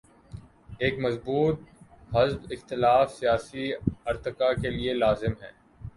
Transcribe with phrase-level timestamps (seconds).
[0.79, 1.59] ایک مضبوط
[2.15, 3.71] حزب اختلاف سیاسی
[4.05, 5.51] ارتقا کے لیے لازم ہے۔